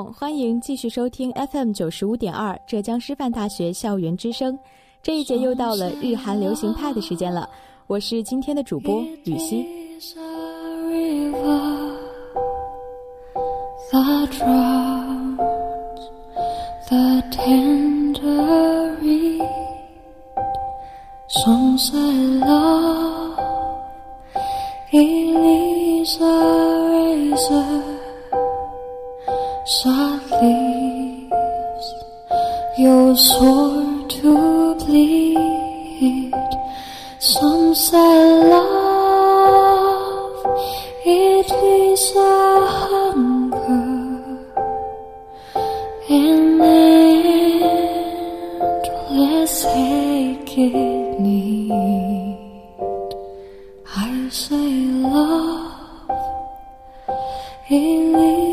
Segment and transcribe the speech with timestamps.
[0.00, 4.58] 欢迎继续收听 FM 九十五点二浙江师范大学校园之声。
[5.02, 7.46] 这一节又到了日韩流行派的时间了，
[7.86, 9.66] 我是今天的主播雨熙。
[29.64, 31.32] Short leaves
[32.76, 36.32] your sword to bleed.
[37.20, 40.46] Some say love,
[41.06, 43.86] it is a hunger,
[46.10, 46.60] and
[49.14, 52.36] endless ache it need.
[53.94, 56.10] I say love,
[57.70, 58.51] it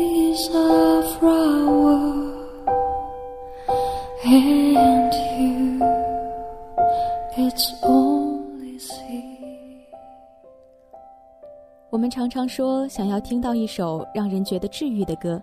[11.90, 15.42] 我们常常说，想要听到一首让人觉得治愈的歌，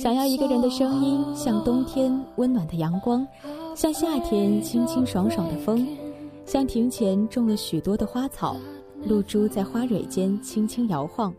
[0.00, 3.26] 想要一个人的声音像冬天温暖的阳光，
[3.74, 5.84] 像夏天清清爽爽的风，
[6.46, 8.54] 像庭前种了许多的花草，
[9.04, 11.34] 露珠在花蕊间轻轻摇晃。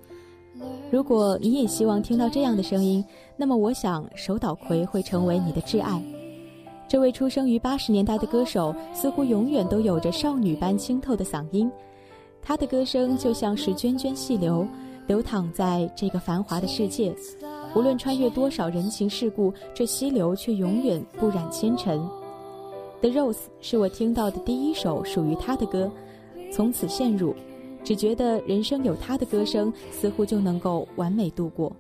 [0.92, 3.04] 如果你也希望听到这样的声音，
[3.36, 6.02] 那么我想手岛葵会成为你的挚爱。
[6.88, 11.72] 这位出生于八十年代的歌手，似乎永远都有着少女般清透的嗓音。
[12.42, 14.68] 她的歌声就像是涓涓细流，
[15.08, 17.16] 流淌在这个繁华的世界。
[17.74, 22.00] 无论穿越多少人情世故，这溪流却永远不染纤尘。
[23.02, 25.92] The Rose 是我听到的第一首属于她的歌，
[26.52, 27.34] 从此陷入，
[27.84, 31.72] 只觉得人生有他的歌声，似乎就能够完美度过。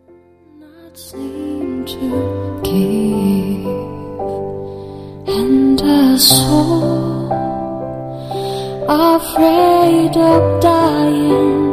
[8.87, 11.72] afraid of dying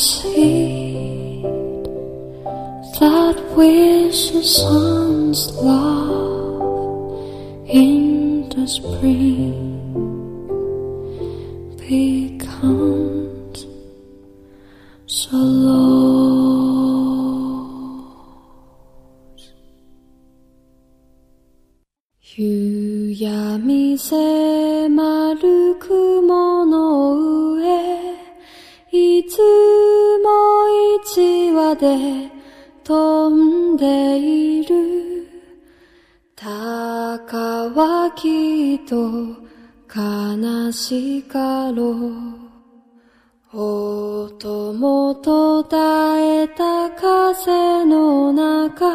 [0.00, 1.44] Seed
[2.98, 7.20] that wishes on's love
[7.68, 9.60] in the spring.
[31.74, 32.30] で
[32.84, 35.26] 飛んでいる。
[36.36, 38.96] 鷹はきっと
[39.94, 42.50] 悲しかろう。
[43.52, 48.86] 音も途絶えた風の中。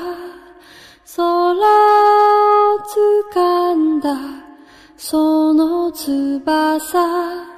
[1.16, 2.80] 空を
[3.34, 4.16] 掴んだ。
[4.98, 7.56] その翼。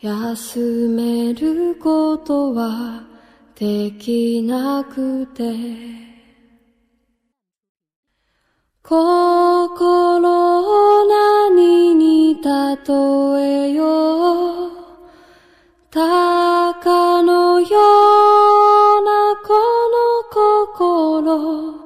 [0.00, 3.15] 休めることは
[3.58, 5.42] できなくて。
[8.82, 12.42] 心を何に例
[13.40, 14.72] えよう。
[15.90, 17.70] 鷹のよう
[19.02, 19.54] なこ
[19.88, 19.96] の
[21.24, 21.80] 心。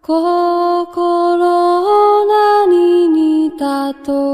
[0.00, 3.56] 心を何に例
[4.30, 4.33] え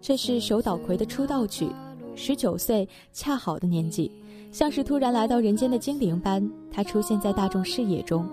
[0.00, 1.68] 这是手岛葵的出道曲，
[2.14, 4.08] 十九岁，恰好的年纪，
[4.52, 8.24] 像是突然来到人间的精灵般，他出现在大众视野中。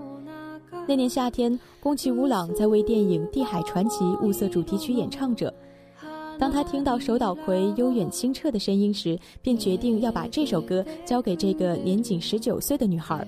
[0.88, 5.52] 那年夏天，宫崎吾朗在为电影《地海传奇》物色主题曲演唱者。
[6.38, 13.28] 当他听到手岛葵悠远清澈的声音时，便决定要把这首歌交给这个年仅十九岁的女孩。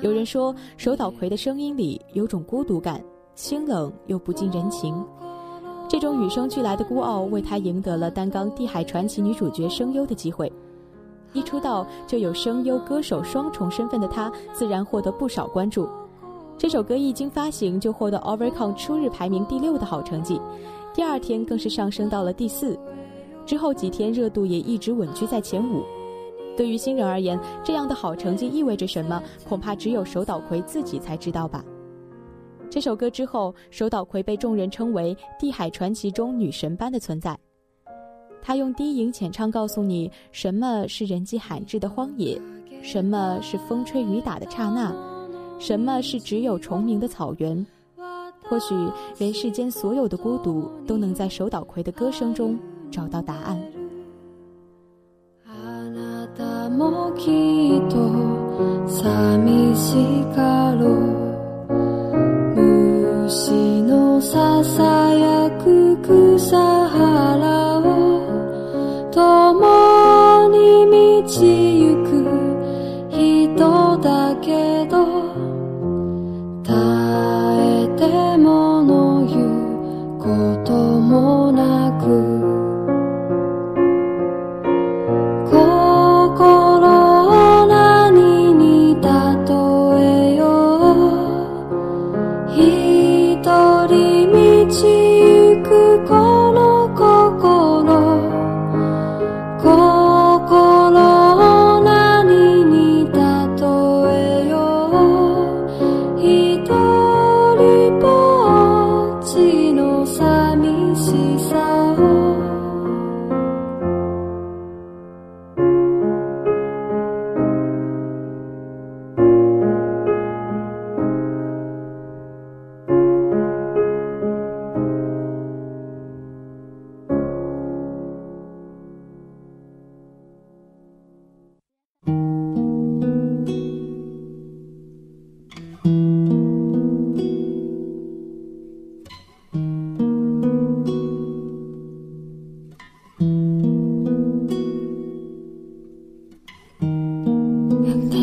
[0.00, 3.02] 有人说，手岛葵的声音里有种孤独感，
[3.34, 5.04] 清冷又不近人情。
[5.88, 10.52] 这种与生俱来的孤傲，为她赢得了担纲《地海传奇》女主角声优的机会。
[11.32, 15.88] 一出道就有声优、歌手双重身份的她，自然获得不少关注。
[16.56, 20.40] 这首歌一经发行，就获得 Overcome 初日排名第六的好成绩，
[20.94, 22.78] 第二天更是上升到了第四。
[23.44, 25.82] 之后几天热度也一直稳居在前五。
[26.58, 29.22] 对于新人而言，这样的好成绩意味着什么？
[29.48, 31.64] 恐怕只有手岛葵自己才知道吧。
[32.68, 37.38] 这首歌之后，手岛葵被众人称为《地海传奇》中女神般的存在。
[38.42, 42.36] 她用低吟浅唱告诉你什么是人迹罕至的荒野，
[42.82, 44.92] 什么是风吹雨打的刹那，
[45.60, 47.64] 什么是只有虫鸣的草原。
[48.42, 48.74] 或许
[49.16, 52.58] 人世间所有的孤独，都能在手岛葵的歌声中
[52.90, 53.77] 找到答案。
[57.18, 60.57] きっと寂しかった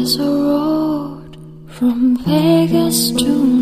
[0.05, 1.35] There's a road
[1.67, 3.54] from Vegas to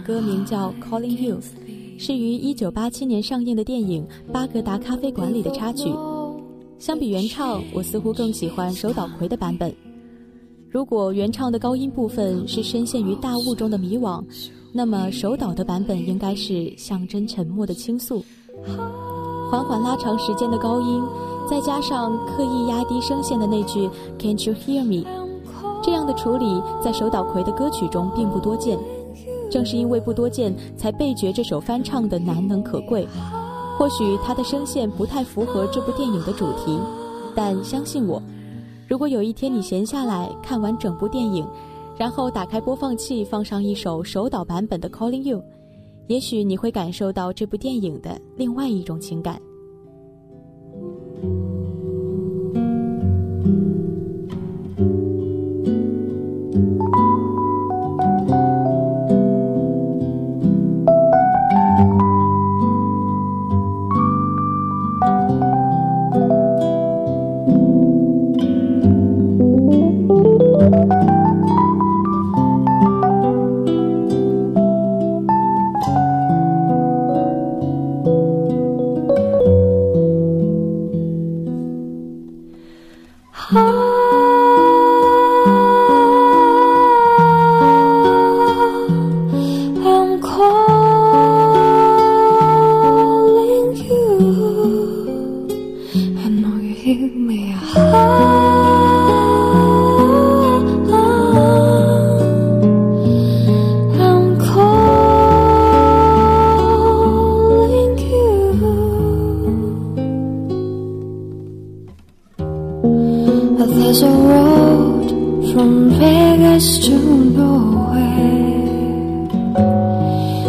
[0.00, 1.36] 歌名叫《Calling You》，
[1.98, 5.92] 是于1987年上映的电影《巴格达咖啡馆》里的插曲。
[6.78, 9.74] 相比原唱，我似乎更喜欢手岛葵的版本。
[10.70, 14.22] 如果原唱的高音部分是深陷于大雾中的迷惘，
[14.72, 18.22] 那么手岛的版本应该是象征沉默的倾诉。
[19.50, 21.02] 缓缓拉长时间的高音，
[21.48, 23.88] 再加上刻意压低声线的那句
[24.18, 25.06] “Can't you hear me”，
[25.82, 28.78] 这样的处理在手岛葵的歌曲中并不多见。
[29.50, 33.06] 正是因为不多见，才倍觉这首翻唱的难能可贵。
[33.78, 36.78] 或许他的声线不太符合这部电影的主题，
[37.34, 38.20] 但相信我，
[38.88, 41.46] 如果有一天你闲下来看完整部电影，
[41.96, 45.38] 然后打开播放器放上一首手导版本的《Calling You》，
[46.08, 49.40] 也许你会感受到这部电影的另外一种情感。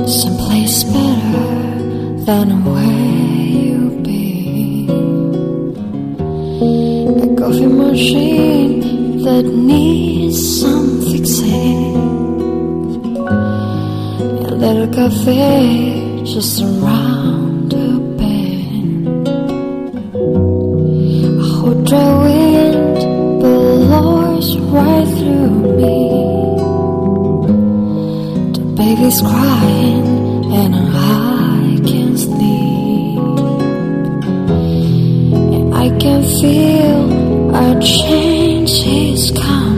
[0.10, 1.50] someplace better
[2.26, 4.90] than where you've been.
[7.24, 11.96] A coffee machine that needs some fixing.
[14.48, 19.28] A little cafe just around the bend.
[21.38, 22.98] A hot dry wind
[23.42, 25.98] blows right through me.
[28.54, 29.79] The babies cry.
[36.22, 39.69] Feel a change is coming.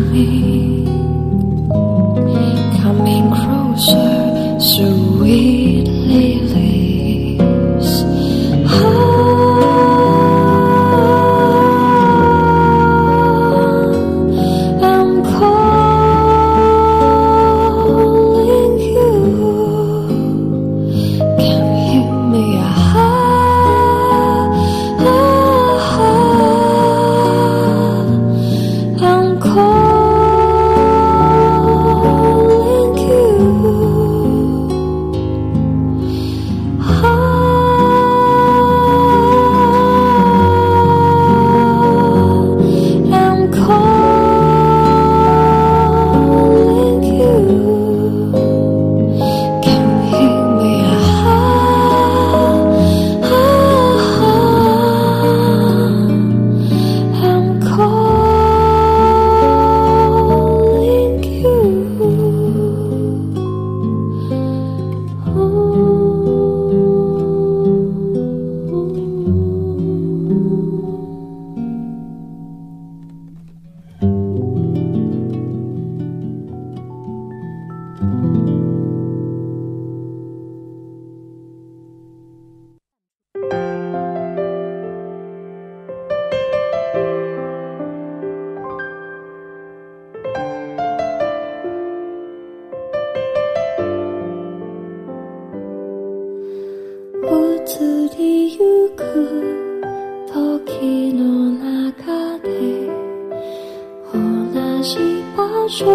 [104.84, 104.98] 西
[105.38, 105.88] 巴说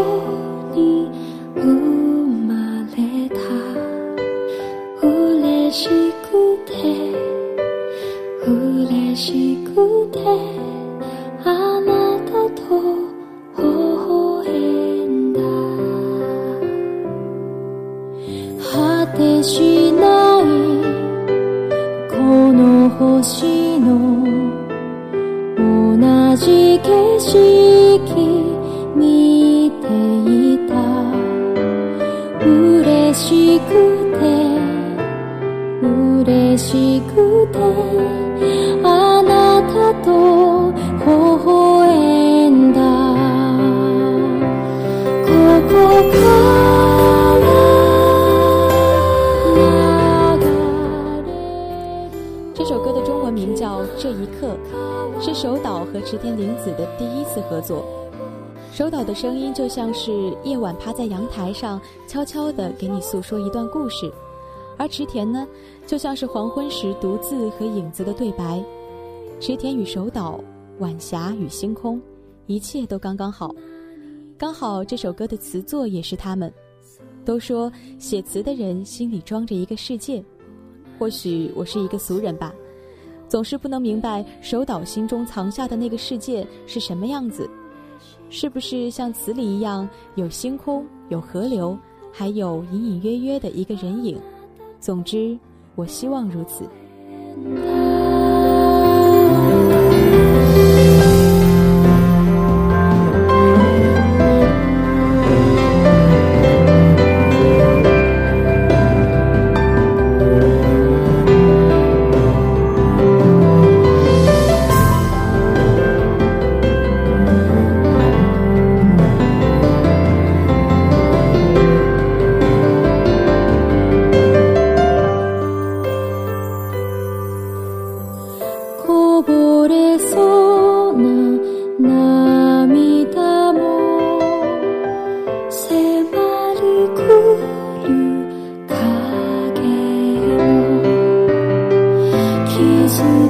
[0.73, 1.11] 你
[1.57, 1.61] 乌
[2.47, 2.55] 马
[2.95, 3.40] 列塔
[5.02, 6.05] 乌列西。
[52.54, 54.56] 这首歌的中文名叫这一刻
[55.20, 57.85] 是手岛和池田玲子的第一次合作。
[58.73, 64.12] 手岛的声音就像是夜晚趴在阳台上悄悄的给你诉说一段故事。
[64.78, 65.46] 而池田呢
[65.87, 68.62] 就像是黄昏时独自和影子的对白。
[69.40, 70.38] 池田与手岛
[70.78, 72.00] 晚霞与星空
[72.46, 73.54] 一切都刚刚好。
[74.38, 76.52] 刚好这首歌的词作也是他们。
[77.25, 80.23] 都说写词的人心里装着一个世界，
[80.99, 82.55] 或许我是一个俗人吧，
[83.28, 87.49] 总是不能明白手岛心中藏下的那个世界是什么样子。
[88.31, 91.76] 是不是像词里一样有星空、有河流，
[92.12, 94.16] 还有隐隐约约的一个人影？
[94.78, 95.37] 总之，
[95.75, 96.64] 我希望如此。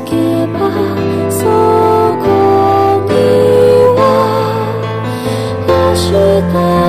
[0.05, 0.59] けば
[1.31, 1.45] そ
[2.21, 2.27] こ
[3.09, 3.15] に
[3.97, 4.01] は
[5.67, 6.13] 明日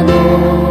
[0.03, 0.66] の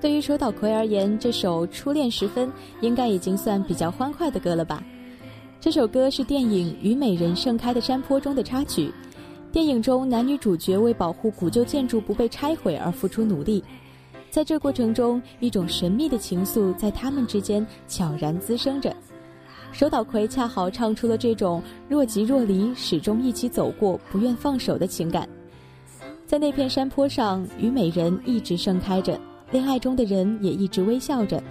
[0.00, 2.48] 对于手岛葵而言，这首《初恋时分》
[2.80, 4.82] 应该已经算比较欢快的歌了吧？
[5.60, 8.90] 这首歌是电影《虞美人盛开的山坡》中的插曲。
[9.52, 13.62] 电影中男女主角为保护古旧建筑不被拆毁而付出努力，
[14.30, 18.94] 在这过程中，一种神秘的情愫在他们之间悄然滋生着。
[19.74, 25.28] 手岛葵恰好唱出了这种若即若离、始终一起走过、不愿放手的情感。
[26.28, 29.18] 在那片山坡上，虞美人一直盛开着，
[29.50, 31.42] 恋爱中的人也一直微笑着。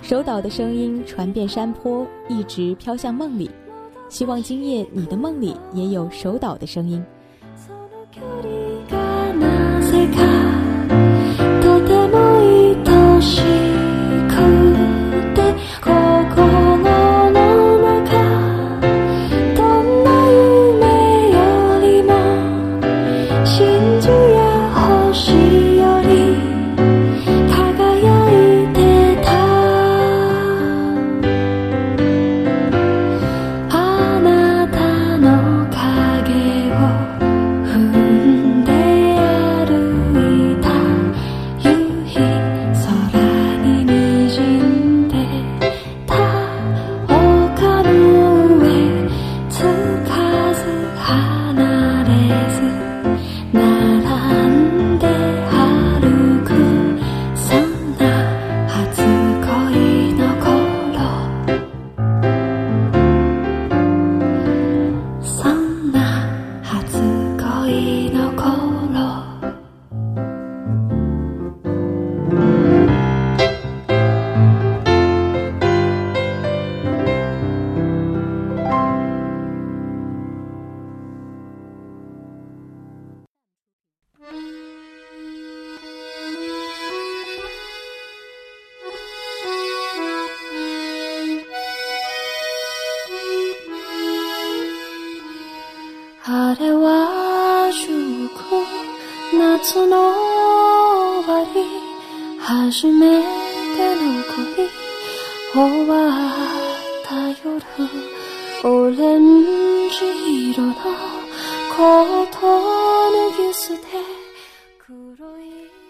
[0.00, 3.50] 手岛的声音传遍山坡，一直飘向梦里。
[4.08, 7.04] 希望今夜你的梦里也有手岛的声音。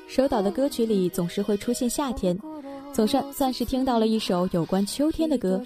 [0.09, 2.38] 手岛的歌曲里总是会出现夏天，
[2.90, 5.62] 总算算是听到了一首有关秋天的歌。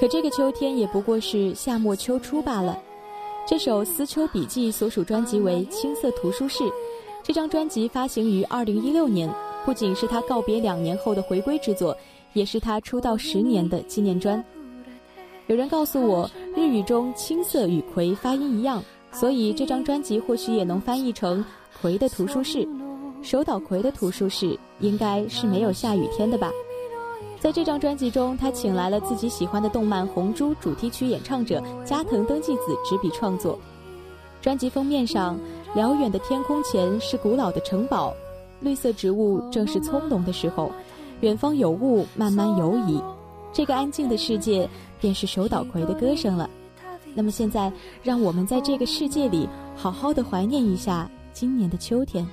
[0.00, 2.78] 可这个秋天也不过是夏末秋初罢了。
[3.46, 6.64] 这首《思秋笔记》所属专辑为《青色图书室》，
[7.22, 9.30] 这张专辑发行于二零一六年，
[9.64, 11.96] 不仅是他告别两年后的回归之作，
[12.32, 14.42] 也是他出道十年的纪念专。
[15.46, 21.44] 有人告诉我，日语中“青色”与“葵”发音一样，所以这张专辑或许也能翻译成
[21.80, 22.66] “葵的图书室”。
[23.22, 26.50] 手岛葵的图书室应该是没有下雨天的吧？
[27.38, 33.58] 在这张专辑中，他请来了自己喜欢的动漫《红猪》主题曲演唱者加藤登纪子执笔创作。
[34.40, 35.38] 专辑封面上，
[35.74, 38.14] 辽远的天空前是古老的城堡，
[38.62, 40.70] 绿色植物正是葱茏的时候，
[41.20, 43.02] 远方有雾慢慢游移，
[43.52, 44.68] 这个安静的世界
[45.00, 46.48] 便是手岛葵的歌声了。
[47.14, 47.70] 那么现在，
[48.02, 52.26] 让我们在这个世界里好好的怀念一下今年的秋天。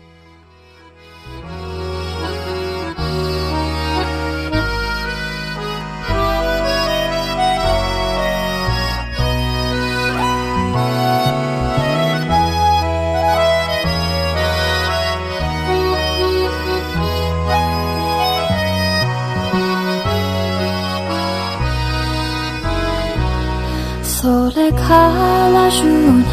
[24.21, 26.27] それから10年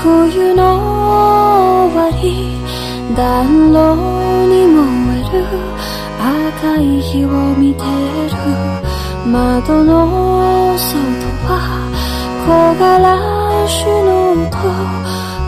[0.00, 0.62] 冬の
[1.90, 2.54] 終わり
[3.16, 3.96] 暖炉
[4.46, 4.78] に燃
[5.18, 5.42] える
[6.22, 8.38] 赤い火を見てる
[9.26, 10.94] 窓の外
[11.48, 11.50] は
[12.46, 13.18] 木枯ら
[13.68, 14.54] しの音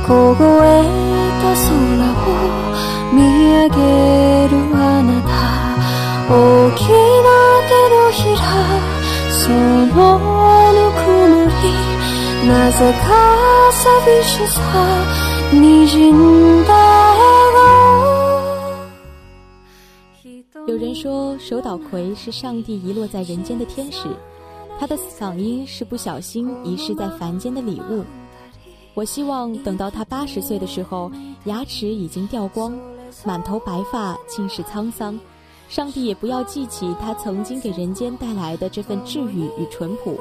[0.04, 0.82] 凍え
[1.42, 1.70] た空
[2.10, 2.34] を
[3.14, 3.22] 見
[3.54, 5.30] 上げるあなた
[6.28, 6.90] 大き
[7.22, 7.30] な
[7.70, 10.18] 手のひらその
[10.72, 11.25] ぬく
[12.47, 14.59] なぜか寂しさ
[15.51, 17.31] 滲んだ笑
[20.67, 24.07] 有人说，手岛葵是上帝遗落在人间的天使，
[24.79, 28.05] 他的嗓音是不小心遗失在凡间的礼物。
[28.93, 31.11] 我希望等到他八十岁的时候，
[31.45, 32.77] 牙齿已经掉光，
[33.23, 35.19] 满头白发，尽是沧桑，
[35.67, 40.17] 上帝也不要记起他曾经给人间带来的这份治愈与淳朴，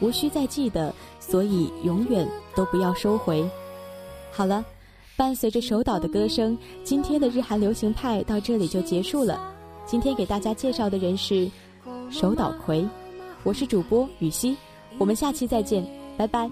[0.00, 3.48] 无需再记得，所以永远都不要收回。
[4.30, 4.64] 好了，
[5.16, 9.40] 伴随着手岛的歌声，今天的日韩流行派到这里就结束了。
[9.86, 11.48] 今天给大家介绍的人是
[12.10, 12.86] 手岛葵，
[13.44, 14.56] 我是主播雨熙，
[14.98, 16.50] 我们下期再见，拜拜。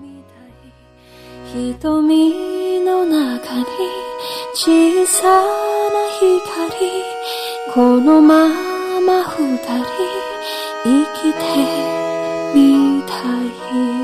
[13.24, 14.03] I hear.